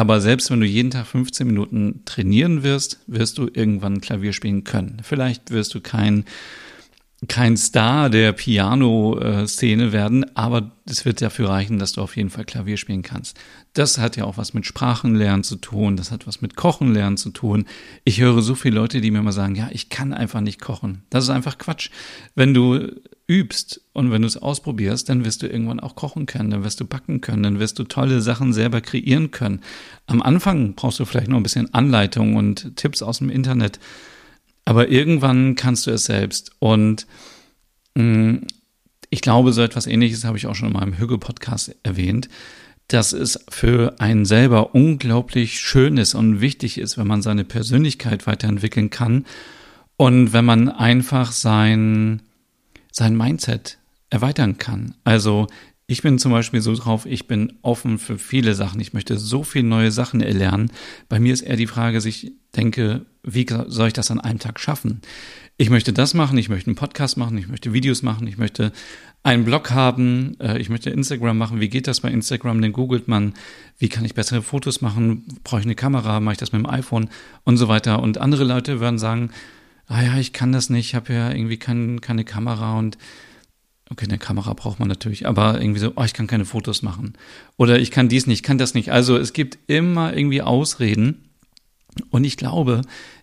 Aber 0.00 0.22
selbst 0.22 0.50
wenn 0.50 0.60
du 0.60 0.66
jeden 0.66 0.90
Tag 0.90 1.06
15 1.06 1.46
Minuten 1.46 2.00
trainieren 2.06 2.62
wirst, 2.62 3.00
wirst 3.06 3.36
du 3.36 3.50
irgendwann 3.52 4.00
Klavier 4.00 4.32
spielen 4.32 4.64
können. 4.64 5.02
Vielleicht 5.02 5.50
wirst 5.50 5.74
du 5.74 5.82
kein, 5.82 6.24
kein 7.28 7.58
Star 7.58 8.08
der 8.08 8.32
Piano-Szene 8.32 9.92
werden, 9.92 10.24
aber 10.34 10.70
es 10.86 11.04
wird 11.04 11.20
dafür 11.20 11.50
reichen, 11.50 11.78
dass 11.78 11.92
du 11.92 12.00
auf 12.00 12.16
jeden 12.16 12.30
Fall 12.30 12.46
Klavier 12.46 12.78
spielen 12.78 13.02
kannst. 13.02 13.38
Das 13.74 13.98
hat 13.98 14.16
ja 14.16 14.24
auch 14.24 14.38
was 14.38 14.54
mit 14.54 14.64
Sprachenlernen 14.64 15.44
zu 15.44 15.56
tun, 15.56 15.98
das 15.98 16.10
hat 16.10 16.26
was 16.26 16.40
mit 16.40 16.56
Kochenlernen 16.56 17.18
zu 17.18 17.28
tun. 17.28 17.66
Ich 18.04 18.22
höre 18.22 18.40
so 18.40 18.54
viele 18.54 18.76
Leute, 18.76 19.02
die 19.02 19.10
mir 19.10 19.18
immer 19.18 19.32
sagen, 19.32 19.54
ja, 19.54 19.68
ich 19.70 19.90
kann 19.90 20.14
einfach 20.14 20.40
nicht 20.40 20.62
kochen. 20.62 21.02
Das 21.10 21.24
ist 21.24 21.30
einfach 21.30 21.58
Quatsch. 21.58 21.90
Wenn 22.34 22.54
du 22.54 22.90
übst 23.30 23.80
und 23.92 24.10
wenn 24.10 24.22
du 24.22 24.26
es 24.26 24.36
ausprobierst, 24.36 25.08
dann 25.08 25.24
wirst 25.24 25.42
du 25.42 25.46
irgendwann 25.46 25.78
auch 25.78 25.94
kochen 25.94 26.26
können, 26.26 26.50
dann 26.50 26.64
wirst 26.64 26.80
du 26.80 26.84
backen 26.84 27.20
können, 27.20 27.44
dann 27.44 27.60
wirst 27.60 27.78
du 27.78 27.84
tolle 27.84 28.20
Sachen 28.20 28.52
selber 28.52 28.80
kreieren 28.80 29.30
können. 29.30 29.60
Am 30.06 30.20
Anfang 30.20 30.74
brauchst 30.74 30.98
du 30.98 31.04
vielleicht 31.04 31.28
noch 31.28 31.36
ein 31.36 31.44
bisschen 31.44 31.72
Anleitung 31.72 32.34
und 32.34 32.76
Tipps 32.76 33.02
aus 33.02 33.18
dem 33.18 33.30
Internet, 33.30 33.78
aber 34.64 34.88
irgendwann 34.88 35.54
kannst 35.54 35.86
du 35.86 35.92
es 35.92 36.06
selbst. 36.06 36.50
Und 36.58 37.06
mh, 37.94 38.02
mm, 38.02 38.46
ich 39.10 39.20
glaube, 39.20 39.52
so 39.52 39.62
etwas 39.62 39.86
ähnliches 39.86 40.24
habe 40.24 40.36
ich 40.36 40.48
auch 40.48 40.56
schon 40.56 40.68
in 40.68 40.74
meinem 40.74 40.98
Hügel-Podcast 40.98 41.76
erwähnt, 41.84 42.28
dass 42.88 43.12
es 43.12 43.38
für 43.48 44.00
einen 44.00 44.24
selber 44.24 44.74
unglaublich 44.74 45.60
schön 45.60 45.98
ist 45.98 46.14
und 46.14 46.40
wichtig 46.40 46.78
ist, 46.78 46.98
wenn 46.98 47.06
man 47.06 47.22
seine 47.22 47.44
Persönlichkeit 47.44 48.26
weiterentwickeln 48.26 48.90
kann 48.90 49.24
und 49.96 50.32
wenn 50.32 50.44
man 50.44 50.68
einfach 50.68 51.30
sein 51.30 52.22
sein 52.92 53.16
Mindset 53.16 53.78
erweitern 54.10 54.58
kann. 54.58 54.94
Also 55.04 55.46
ich 55.90 56.02
bin 56.02 56.18
zum 56.20 56.30
Beispiel 56.30 56.60
so 56.60 56.74
drauf, 56.76 57.04
ich 57.04 57.26
bin 57.26 57.54
offen 57.62 57.98
für 57.98 58.16
viele 58.16 58.54
Sachen. 58.54 58.80
Ich 58.80 58.92
möchte 58.92 59.18
so 59.18 59.42
viele 59.42 59.66
neue 59.66 59.90
Sachen 59.90 60.20
erlernen. 60.20 60.70
Bei 61.08 61.18
mir 61.18 61.32
ist 61.32 61.42
eher 61.42 61.56
die 61.56 61.66
Frage, 61.66 61.96
dass 61.96 62.04
ich 62.04 62.32
denke, 62.54 63.06
wie 63.24 63.44
soll 63.66 63.88
ich 63.88 63.92
das 63.92 64.10
an 64.10 64.20
einem 64.20 64.38
Tag 64.38 64.60
schaffen? 64.60 65.00
Ich 65.56 65.68
möchte 65.68 65.92
das 65.92 66.14
machen, 66.14 66.38
ich 66.38 66.48
möchte 66.48 66.68
einen 66.68 66.76
Podcast 66.76 67.16
machen, 67.16 67.36
ich 67.38 67.48
möchte 67.48 67.72
Videos 67.72 68.02
machen, 68.02 68.26
ich 68.28 68.38
möchte 68.38 68.72
einen 69.22 69.44
Blog 69.44 69.72
haben, 69.72 70.36
äh, 70.40 70.58
ich 70.58 70.70
möchte 70.70 70.90
Instagram 70.90 71.36
machen. 71.36 71.60
Wie 71.60 71.68
geht 71.68 71.86
das 71.86 72.00
bei 72.00 72.10
Instagram? 72.10 72.62
Dann 72.62 72.72
googelt 72.72 73.08
man, 73.08 73.34
wie 73.78 73.88
kann 73.88 74.04
ich 74.04 74.14
bessere 74.14 74.42
Fotos 74.42 74.80
machen? 74.80 75.24
Brauche 75.44 75.60
ich 75.60 75.66
eine 75.66 75.74
Kamera? 75.74 76.20
Mache 76.20 76.34
ich 76.34 76.38
das 76.38 76.52
mit 76.52 76.62
dem 76.62 76.70
iPhone? 76.70 77.10
Und 77.44 77.56
so 77.56 77.66
weiter. 77.68 78.00
Und 78.00 78.18
andere 78.18 78.44
Leute 78.44 78.80
würden 78.80 78.98
sagen, 78.98 79.30
ah 79.90 80.02
ja, 80.02 80.16
ich 80.18 80.32
kann 80.32 80.52
das 80.52 80.70
nicht, 80.70 80.86
ich 80.86 80.94
habe 80.94 81.12
ja 81.12 81.30
irgendwie 81.30 81.56
kein, 81.56 82.00
keine 82.00 82.24
Kamera 82.24 82.78
und 82.78 82.96
okay, 83.90 84.06
eine 84.06 84.18
Kamera 84.18 84.52
braucht 84.54 84.78
man 84.78 84.88
natürlich, 84.88 85.26
aber 85.26 85.60
irgendwie 85.60 85.80
so, 85.80 85.92
oh, 85.96 86.04
ich 86.04 86.12
kann 86.14 86.28
keine 86.28 86.44
Fotos 86.44 86.82
machen. 86.82 87.14
Oder 87.56 87.78
ich 87.80 87.90
kann 87.90 88.08
dies 88.08 88.26
nicht, 88.26 88.38
ich 88.38 88.42
kann 88.44 88.56
das 88.56 88.74
nicht. 88.74 88.92
Also 88.92 89.16
es 89.16 89.32
gibt 89.32 89.58
immer 89.66 90.16
irgendwie 90.16 90.42
Ausreden. 90.42 91.28
Und 92.10 92.22
ich 92.22 92.36
glaube, 92.36 92.82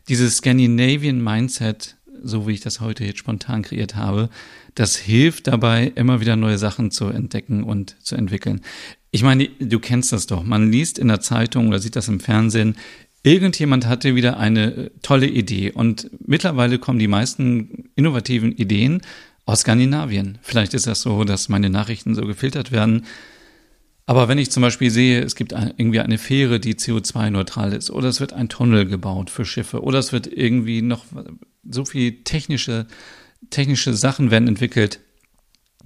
dieses 0.10 0.38
Scandinavian 0.38 1.24
Mindset, 1.24 1.96
so 2.22 2.48
wie 2.48 2.52
ich 2.52 2.60
das 2.60 2.82
heute 2.82 3.06
jetzt 3.06 3.20
spontan 3.20 3.62
kreiert 3.62 3.96
habe, 3.96 4.30
das 4.76 4.98
hilft 4.98 5.48
dabei, 5.48 5.94
immer 5.96 6.20
wieder 6.20 6.36
neue 6.36 6.58
Sachen 6.58 6.92
zu 6.92 7.06
entdecken 7.08 7.64
und 7.64 7.96
zu 8.04 8.16
entwickeln. 8.16 8.60
Ich 9.12 9.24
meine, 9.24 9.48
du 9.48 9.80
kennst 9.80 10.12
das 10.12 10.28
doch. 10.28 10.44
Man 10.44 10.70
liest 10.70 11.00
in 11.00 11.08
der 11.08 11.22
Zeitung 11.22 11.70
oder 11.70 11.80
sieht 11.80 11.96
das 11.96 12.10
im 12.10 12.20
Fernsehen, 12.20 12.76
Irgendjemand 13.28 13.88
hatte 13.88 14.16
wieder 14.16 14.38
eine 14.38 14.74
äh, 14.74 14.90
tolle 15.02 15.28
Idee 15.28 15.74
und 15.74 16.10
mittlerweile 16.26 16.80
kommen 16.80 16.98
die 16.98 17.10
meisten 17.10 17.90
innovativen 17.96 18.54
Ideen 18.54 19.02
aus 19.46 19.62
Skandinavien. 19.62 20.38
Vielleicht 20.42 20.74
ist 20.74 20.88
das 20.88 21.02
so, 21.02 21.26
dass 21.26 21.50
meine 21.50 21.70
Nachrichten 21.70 22.16
so 22.16 22.22
gefiltert 22.22 22.72
werden. 22.72 23.06
Aber 24.06 24.30
wenn 24.30 24.38
ich 24.38 24.50
zum 24.50 24.62
Beispiel 24.62 24.90
sehe, 24.92 25.22
es 25.22 25.36
gibt 25.36 25.52
irgendwie 25.52 26.00
eine 26.00 26.18
Fähre, 26.18 26.62
die 26.62 26.76
CO2-neutral 26.76 27.74
ist, 27.74 27.92
oder 27.92 28.08
es 28.08 28.22
wird 28.22 28.32
ein 28.32 28.48
Tunnel 28.48 28.86
gebaut 28.86 29.30
für 29.30 29.44
Schiffe, 29.44 29.84
oder 29.84 30.00
es 30.00 30.14
wird 30.14 30.28
irgendwie 30.28 30.82
noch 30.82 31.04
so 31.70 31.84
viel 31.84 32.24
technische, 32.24 32.88
technische 33.50 33.94
Sachen 33.94 34.32
werden 34.32 34.48
entwickelt, 34.48 35.02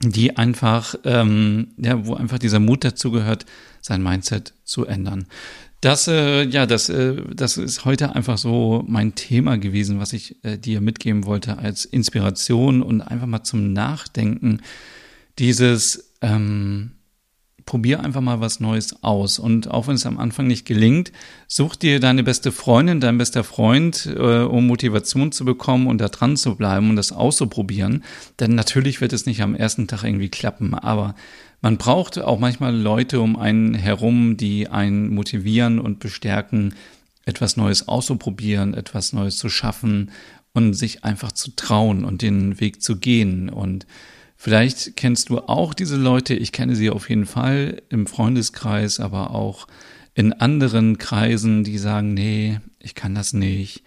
die 0.03 0.37
einfach, 0.37 0.93
ähm, 1.05 1.69
ja, 1.77 2.05
wo 2.05 2.13
einfach 2.13 2.37
dieser 2.37 2.59
Mut 2.59 2.83
dazu 2.83 3.09
gehört, 3.09 3.47
sein 3.81 4.03
Mindset 4.03 4.53
zu 4.63 4.85
ändern. 4.85 5.25
Das, 5.81 6.07
äh, 6.07 6.43
ja, 6.43 6.67
das, 6.67 6.89
äh, 6.89 7.15
das 7.33 7.57
ist 7.57 7.85
heute 7.85 8.15
einfach 8.15 8.37
so 8.37 8.83
mein 8.87 9.15
Thema 9.15 9.57
gewesen, 9.57 9.99
was 9.99 10.13
ich 10.13 10.43
äh, 10.43 10.57
dir 10.57 10.79
mitgeben 10.79 11.25
wollte 11.25 11.57
als 11.57 11.85
Inspiration 11.85 12.83
und 12.83 13.01
einfach 13.01 13.25
mal 13.25 13.43
zum 13.43 13.73
Nachdenken. 13.73 14.61
Dieses, 15.39 16.13
ähm, 16.21 16.91
probier 17.65 18.01
einfach 18.01 18.21
mal 18.21 18.41
was 18.41 18.59
Neues 18.59 19.03
aus. 19.03 19.39
Und 19.39 19.71
auch 19.71 19.87
wenn 19.87 19.95
es 19.95 20.05
am 20.05 20.17
Anfang 20.17 20.47
nicht 20.47 20.65
gelingt, 20.65 21.11
such 21.47 21.75
dir 21.75 21.99
deine 21.99 22.23
beste 22.23 22.51
Freundin, 22.51 22.99
dein 22.99 23.17
bester 23.17 23.43
Freund, 23.43 24.05
äh, 24.05 24.41
um 24.41 24.67
Motivation 24.67 25.31
zu 25.31 25.45
bekommen 25.45 25.87
und 25.87 25.99
da 25.99 26.09
dran 26.09 26.37
zu 26.37 26.55
bleiben 26.55 26.89
und 26.89 26.95
das 26.95 27.11
auszuprobieren. 27.11 28.03
Denn 28.39 28.55
natürlich 28.55 29.01
wird 29.01 29.13
es 29.13 29.25
nicht 29.25 29.41
am 29.41 29.55
ersten 29.55 29.87
Tag 29.87 30.03
irgendwie 30.03 30.29
klappen, 30.29 30.73
aber 30.73 31.15
man 31.61 31.77
braucht 31.77 32.19
auch 32.19 32.39
manchmal 32.39 32.75
Leute 32.75 33.21
um 33.21 33.37
einen 33.37 33.75
herum, 33.75 34.35
die 34.35 34.67
einen 34.67 35.13
motivieren 35.13 35.79
und 35.79 35.99
bestärken, 35.99 36.73
etwas 37.25 37.55
Neues 37.55 37.87
auszuprobieren, 37.87 38.73
etwas 38.73 39.13
Neues 39.13 39.37
zu 39.37 39.47
schaffen 39.47 40.11
und 40.53 40.73
sich 40.73 41.03
einfach 41.03 41.31
zu 41.31 41.55
trauen 41.55 42.03
und 42.03 42.23
den 42.23 42.59
Weg 42.59 42.81
zu 42.81 42.97
gehen. 42.97 43.49
Und 43.49 43.85
vielleicht 44.35 44.97
kennst 44.97 45.29
du 45.29 45.39
auch 45.39 45.75
diese 45.75 45.97
Leute, 45.97 46.33
ich 46.33 46.51
kenne 46.51 46.75
sie 46.75 46.89
auf 46.89 47.09
jeden 47.09 47.27
Fall 47.27 47.83
im 47.89 48.07
Freundeskreis, 48.07 48.99
aber 48.99 49.31
auch 49.31 49.67
in 50.15 50.33
anderen 50.33 50.97
Kreisen, 50.97 51.63
die 51.63 51.77
sagen, 51.77 52.13
nee, 52.13 52.59
ich 52.79 52.95
kann 52.95 53.15
das 53.15 53.33
nicht. 53.33 53.83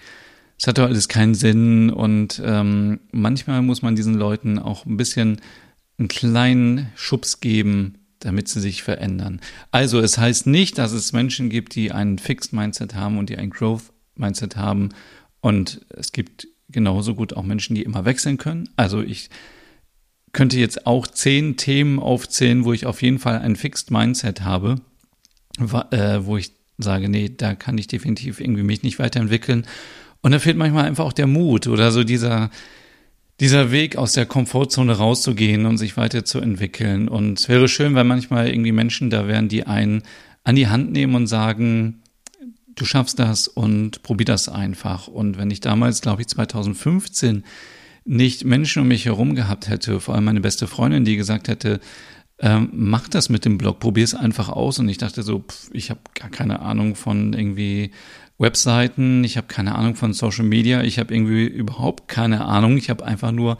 Es 0.57 0.69
hat 0.69 0.78
doch 0.78 0.85
alles 0.85 1.09
keinen 1.09 1.35
Sinn 1.35 1.90
und 1.90 2.40
ähm, 2.45 3.00
manchmal 3.11 3.61
muss 3.61 3.83
man 3.83 3.97
diesen 3.97 4.14
Leuten 4.14 4.59
auch 4.61 4.87
ein 4.87 4.97
bisschen 4.97 5.40
einen 5.99 6.09
kleinen 6.09 6.93
Schubs 6.97 7.41
geben, 7.41 7.99
damit 8.19 8.49
sie 8.49 8.61
sich 8.61 8.83
verändern. 8.83 9.41
Also 9.71 10.01
es 10.01 10.19
heißt 10.19 10.47
nicht, 10.47 10.79
dass 10.79 10.93
es 10.93 11.13
Menschen 11.13 11.51
gibt, 11.51 11.75
die 11.75 11.93
einen 11.93 12.19
Fixed 12.19 12.53
Mindset 12.53 12.95
haben 12.95 13.19
und 13.19 13.29
die 13.29 13.37
ein 13.37 13.51
Growth 13.51 13.93
Mindset 14.17 14.57
haben. 14.57 14.91
Und 15.41 15.85
es 15.91 16.13
gibt 16.13 16.49
genauso 16.69 17.15
gut 17.15 17.35
auch 17.35 17.43
Menschen, 17.43 17.75
die 17.75 17.83
immer 17.83 18.05
wechseln 18.05 18.39
können. 18.39 18.69
Also 18.77 19.03
ich 19.03 19.29
könnte 20.33 20.59
jetzt 20.59 20.87
auch 20.87 21.07
zehn 21.07 21.57
Themen 21.57 21.99
aufzählen, 22.01 22.65
wo 22.65 22.73
ich 22.73 22.87
auf 22.87 23.03
jeden 23.03 23.19
Fall 23.19 23.39
ein 23.39 23.57
Fixed 23.57 23.91
Mindset 23.91 24.41
habe, 24.41 24.77
äh, 25.91 26.21
wo 26.23 26.37
ich 26.37 26.53
sage, 26.79 27.09
nee, 27.09 27.31
da 27.35 27.55
kann 27.55 27.79
ich 27.79 27.87
definitiv 27.87 28.41
irgendwie 28.41 28.65
mich 28.65 28.83
nicht 28.83 28.99
weiterentwickeln. 28.99 29.67
Und 30.23 30.33
da 30.33 30.39
fehlt 30.39 30.57
manchmal 30.57 30.87
einfach 30.87 31.05
auch 31.05 31.13
der 31.13 31.27
Mut 31.27 31.67
oder 31.67 31.93
so 31.93 32.03
dieser, 32.03 32.51
dieser 33.41 33.73
Weg 33.73 33.97
aus 33.97 34.12
der 34.12 34.26
Komfortzone 34.26 34.93
rauszugehen 34.97 35.67
und 35.67 35.79
sich 35.79 35.97
weiterzuentwickeln. 35.97 37.09
Und 37.09 37.41
es 37.41 37.49
wäre 37.49 37.69
schön, 37.69 37.95
wenn 37.95 38.07
manchmal 38.07 38.49
irgendwie 38.49 38.73
Menschen 38.73 39.11
da 39.11 39.26
wären, 39.26 39.49
die 39.49 39.67
einen 39.67 40.03
an 40.45 40.57
die 40.57 40.69
Hand 40.69 40.93
nehmen 40.93 41.14
und 41.14 41.26
sagen, 41.26 42.03
du 42.75 42.85
schaffst 42.85 43.19
das 43.19 43.49
und 43.49 44.03
probier 44.03 44.26
das 44.26 44.49
einfach. 44.49 45.09
Und 45.09 45.38
wenn 45.38 45.50
ich 45.50 45.61
damals, 45.61 46.00
glaube 46.00 46.23
ich, 46.23 46.29
2015 46.29 47.45
nicht 48.05 48.45
Menschen 48.45 48.83
um 48.83 48.88
mich 48.88 49.07
herum 49.07 49.35
gehabt 49.35 49.69
hätte, 49.69 49.99
vor 49.99 50.14
allem 50.14 50.25
meine 50.25 50.41
beste 50.41 50.67
Freundin, 50.67 51.05
die 51.05 51.17
gesagt 51.17 51.49
hätte, 51.49 51.81
ähm, 52.45 52.69
mach 52.75 53.09
das 53.09 53.31
mit 53.31 53.47
dem 53.47 53.57
Blog, 53.57 53.81
probier 53.81 54.05
es 54.05 54.15
einfach 54.15 54.51
aus. 54.51 54.79
Und 54.79 54.91
ich 54.91 54.99
dachte 54.99 55.23
so, 55.23 55.39
pff, 55.39 55.71
ich 55.73 55.89
habe 55.89 56.01
gar 56.13 56.29
keine 56.29 56.61
Ahnung 56.61 56.95
von 56.95 57.33
irgendwie 57.33 57.91
Webseiten, 58.37 59.25
ich 59.25 59.39
habe 59.39 59.47
keine 59.47 59.75
Ahnung 59.75 59.95
von 59.95 60.13
Social 60.13 60.45
Media, 60.45 60.83
ich 60.83 60.99
habe 60.99 61.15
irgendwie 61.15 61.47
überhaupt 61.47 62.07
keine 62.07 62.45
Ahnung, 62.45 62.77
ich 62.77 62.91
habe 62.91 63.03
einfach 63.03 63.33
nur 63.33 63.57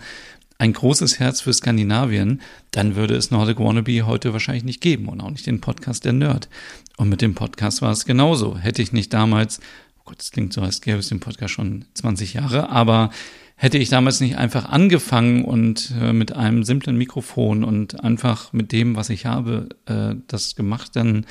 ein 0.59 0.75
großes 0.75 1.19
Herz 1.19 1.41
für 1.41 1.55
Skandinavien, 1.55 2.43
dann 2.73 2.95
würde 2.95 3.15
es 3.15 3.31
Nordic 3.31 3.59
Wannabe 3.59 4.05
heute 4.05 4.35
wahrscheinlich 4.35 4.65
nicht 4.65 4.83
geben 4.83 5.09
und 5.09 5.23
auch 5.23 5.31
nicht 5.31 5.47
den 5.47 5.63
Podcast 5.63 6.05
der 6.05 6.13
Nerd. 6.13 6.51
Und 6.99 7.09
mit 7.09 7.23
dem 7.23 7.35
Podcast 7.35 7.81
war 7.81 7.91
es 7.91 8.05
genauso. 8.05 8.59
Hätte 8.59 8.83
ich 8.83 8.93
nicht 8.93 9.15
damals, 9.15 9.61
oh 10.01 10.03
Gott, 10.11 10.19
das 10.19 10.31
klingt 10.31 10.53
so, 10.53 10.61
als 10.61 10.83
gäbe 10.83 10.99
es 10.99 11.09
den 11.09 11.21
Podcast 11.21 11.55
schon 11.55 11.87
20 11.95 12.35
Jahre, 12.35 12.69
aber 12.69 13.11
hätte 13.57 13.79
ich 13.79 13.89
damals 13.89 14.21
nicht 14.21 14.37
einfach 14.37 14.69
angefangen 14.69 15.45
und 15.45 15.93
äh, 16.01 16.13
mit 16.13 16.33
einem 16.33 16.65
simplen 16.65 16.97
Mikrofon 16.97 17.65
und 17.65 18.03
einfach 18.03 18.53
mit 18.53 18.73
dem, 18.73 18.97
was 18.97 19.11
ich 19.11 19.27
habe, 19.27 19.69
äh, 19.87 20.15
das 20.27 20.57
gemacht, 20.57 20.97
dann 20.97 21.27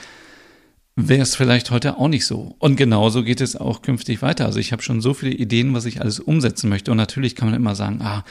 wäre 0.95 1.23
es 1.23 1.35
vielleicht 1.35 1.71
heute 1.71 1.97
auch 1.97 2.07
nicht 2.07 2.25
so. 2.25 2.55
Und 2.59 2.75
genauso 2.75 3.23
geht 3.23 3.41
es 3.41 3.55
auch 3.55 3.81
künftig 3.81 4.21
weiter. 4.21 4.45
Also 4.45 4.59
ich 4.59 4.71
habe 4.71 4.83
schon 4.83 5.01
so 5.01 5.13
viele 5.13 5.33
Ideen, 5.33 5.73
was 5.73 5.85
ich 5.85 6.01
alles 6.01 6.19
umsetzen 6.19 6.69
möchte. 6.69 6.91
Und 6.91 6.97
natürlich 6.97 7.35
kann 7.35 7.49
man 7.49 7.57
immer 7.57 7.75
sagen, 7.75 7.99
ah, 8.01 8.23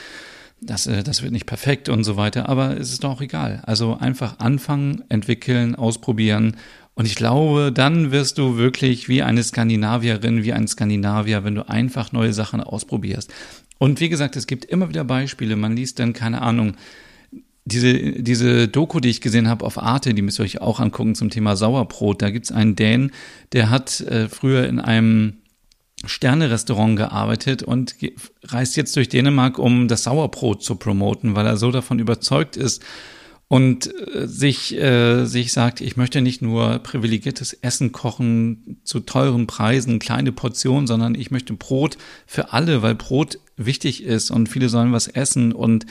das, 0.61 0.87
äh, 0.87 1.03
das 1.03 1.23
wird 1.23 1.33
nicht 1.33 1.47
perfekt 1.47 1.89
und 1.89 2.05
so 2.05 2.17
weiter, 2.17 2.49
aber 2.49 2.77
es 2.79 2.93
ist 2.93 3.05
doch 3.05 3.11
auch 3.11 3.21
egal. 3.21 3.63
Also 3.67 3.97
einfach 3.97 4.39
anfangen, 4.39 5.05
entwickeln, 5.09 5.75
ausprobieren. 5.75 6.57
Und 6.95 7.07
ich 7.07 7.15
glaube, 7.15 7.73
dann 7.73 8.13
wirst 8.13 8.39
du 8.39 8.59
wirklich 8.59 9.09
wie 9.09 9.23
eine 9.23 9.43
Skandinavierin, 9.43 10.45
wie 10.45 10.53
ein 10.53 10.69
Skandinavier, 10.69 11.43
wenn 11.43 11.55
du 11.55 11.69
einfach 11.69 12.13
neue 12.13 12.33
Sachen 12.33 12.61
ausprobierst. 12.61 13.33
Und 13.83 13.99
wie 13.99 14.09
gesagt, 14.09 14.37
es 14.37 14.47
gibt 14.47 14.65
immer 14.65 14.91
wieder 14.91 15.03
Beispiele. 15.03 15.57
Man 15.57 15.75
liest 15.75 15.99
dann, 15.99 16.13
keine 16.13 16.41
Ahnung, 16.41 16.77
diese, 17.65 18.13
diese 18.13 18.69
Doku, 18.69 19.01
die 19.01 19.09
ich 19.09 19.21
gesehen 19.21 19.49
habe 19.49 19.65
auf 19.65 19.77
Arte, 19.77 20.15
die 20.15 20.23
müsst 20.23 20.39
ihr 20.39 20.45
euch 20.45 20.61
auch 20.61 20.79
angucken 20.79 21.17
zum 21.17 21.31
Thema 21.31 21.57
Sauerbrot. 21.57 22.23
Da 22.23 22.31
gibt's 22.31 22.53
einen 22.53 22.77
Dän, 22.77 23.11
der 23.51 23.71
hat 23.71 24.01
äh, 24.03 24.29
früher 24.29 24.69
in 24.69 24.79
einem 24.79 25.39
Sterne-Restaurant 26.05 26.97
gearbeitet 26.97 27.65
und 27.65 27.97
reist 28.45 28.77
jetzt 28.77 28.95
durch 28.95 29.09
Dänemark, 29.09 29.59
um 29.59 29.89
das 29.89 30.05
Sauerbrot 30.05 30.63
zu 30.63 30.77
promoten, 30.77 31.35
weil 31.35 31.47
er 31.47 31.57
so 31.57 31.73
davon 31.73 31.99
überzeugt 31.99 32.57
ist 32.57 32.85
und 33.53 33.93
äh, 34.15 34.27
sich, 34.27 34.75
äh, 34.81 35.27
sich 35.27 35.53
sagt, 35.53 35.83
ich 35.83 35.99
möchte 35.99 36.23
nicht 36.23 36.41
nur 36.41 36.79
privilegiertes 36.79 37.53
Essen 37.53 37.93
kochen 37.93 38.79
zu 38.83 39.01
teuren 39.01 39.47
Preisen, 39.47 39.99
kleine 39.99 40.33
Portionen, 40.33 40.87
sondern 40.87 41.15
ich 41.15 41.31
möchte 41.31 41.53
Brot 41.53 41.99
für 42.27 42.55
alle, 42.55 42.81
weil 42.81 42.95
Brot 42.95 43.39
wichtig 43.59 44.05
ist 44.05 44.31
und 44.31 44.49
viele 44.49 44.71
sollen 44.71 44.93
was 44.93 45.07
essen 45.07 45.53
und 45.53 45.85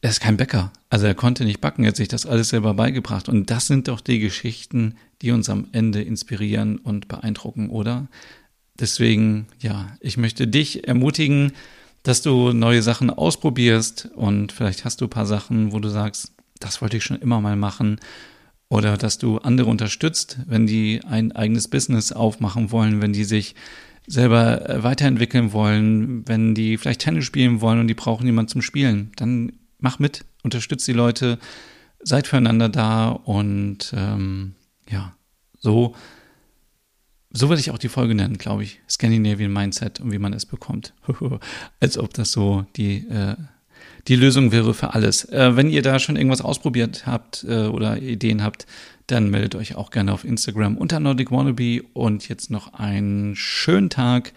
er 0.00 0.10
ist 0.10 0.20
kein 0.20 0.36
Bäcker. 0.36 0.72
Also 0.90 1.06
er 1.06 1.16
konnte 1.16 1.44
nicht 1.44 1.60
backen, 1.60 1.82
er 1.82 1.88
hat 1.88 1.96
sich 1.96 2.06
das 2.06 2.24
alles 2.24 2.50
selber 2.50 2.72
beigebracht. 2.74 3.28
Und 3.28 3.50
das 3.50 3.66
sind 3.66 3.88
doch 3.88 4.00
die 4.00 4.20
Geschichten, 4.20 4.94
die 5.22 5.32
uns 5.32 5.48
am 5.48 5.66
Ende 5.72 6.02
inspirieren 6.02 6.78
und 6.78 7.08
beeindrucken, 7.08 7.68
oder? 7.68 8.06
Deswegen, 8.78 9.48
ja, 9.58 9.88
ich 9.98 10.16
möchte 10.16 10.46
dich 10.46 10.86
ermutigen, 10.86 11.50
dass 12.08 12.22
du 12.22 12.54
neue 12.54 12.80
Sachen 12.80 13.10
ausprobierst 13.10 14.08
und 14.14 14.50
vielleicht 14.50 14.86
hast 14.86 15.02
du 15.02 15.04
ein 15.04 15.10
paar 15.10 15.26
Sachen, 15.26 15.72
wo 15.72 15.78
du 15.78 15.90
sagst, 15.90 16.32
das 16.58 16.80
wollte 16.80 16.96
ich 16.96 17.04
schon 17.04 17.20
immer 17.20 17.42
mal 17.42 17.54
machen. 17.54 18.00
Oder 18.70 18.96
dass 18.96 19.18
du 19.18 19.36
andere 19.36 19.68
unterstützt, 19.68 20.38
wenn 20.46 20.66
die 20.66 21.02
ein 21.06 21.32
eigenes 21.32 21.68
Business 21.68 22.12
aufmachen 22.12 22.72
wollen, 22.72 23.02
wenn 23.02 23.12
die 23.12 23.24
sich 23.24 23.54
selber 24.06 24.70
äh, 24.70 24.82
weiterentwickeln 24.82 25.52
wollen, 25.52 26.26
wenn 26.26 26.54
die 26.54 26.78
vielleicht 26.78 27.02
Tennis 27.02 27.26
spielen 27.26 27.60
wollen 27.60 27.78
und 27.78 27.88
die 27.88 27.94
brauchen 27.94 28.24
jemanden 28.24 28.52
zum 28.52 28.62
Spielen, 28.62 29.12
dann 29.16 29.52
mach 29.78 29.98
mit, 29.98 30.24
unterstützt 30.42 30.88
die 30.88 30.94
Leute, 30.94 31.38
seid 32.02 32.26
füreinander 32.26 32.70
da 32.70 33.10
und 33.10 33.92
ähm, 33.94 34.54
ja, 34.88 35.14
so, 35.58 35.94
so 37.30 37.48
würde 37.48 37.60
ich 37.60 37.70
auch 37.70 37.78
die 37.78 37.88
Folge 37.88 38.14
nennen, 38.14 38.38
glaube 38.38 38.62
ich. 38.62 38.80
Scandinavian 38.88 39.52
Mindset 39.52 40.00
und 40.00 40.12
wie 40.12 40.18
man 40.18 40.32
es 40.32 40.46
bekommt. 40.46 40.94
Als 41.80 41.98
ob 41.98 42.14
das 42.14 42.32
so 42.32 42.64
die, 42.76 43.06
äh, 43.08 43.36
die 44.08 44.16
Lösung 44.16 44.52
wäre 44.52 44.74
für 44.74 44.94
alles. 44.94 45.24
Äh, 45.26 45.56
wenn 45.56 45.70
ihr 45.70 45.82
da 45.82 45.98
schon 45.98 46.16
irgendwas 46.16 46.40
ausprobiert 46.40 47.06
habt 47.06 47.44
äh, 47.48 47.66
oder 47.66 48.00
Ideen 48.00 48.42
habt, 48.42 48.66
dann 49.06 49.30
meldet 49.30 49.54
euch 49.54 49.74
auch 49.76 49.90
gerne 49.90 50.12
auf 50.12 50.24
Instagram 50.24 50.76
unter 50.76 51.00
Nordic 51.00 51.30
Wannabe 51.30 51.82
und 51.92 52.28
jetzt 52.28 52.50
noch 52.50 52.74
einen 52.74 53.36
schönen 53.36 53.90
Tag 53.90 54.32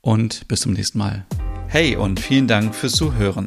und 0.00 0.46
bis 0.48 0.60
zum 0.60 0.72
nächsten 0.72 0.98
Mal. 0.98 1.24
Hey 1.68 1.96
und 1.96 2.20
vielen 2.20 2.46
Dank 2.46 2.74
fürs 2.74 2.92
Zuhören. 2.92 3.46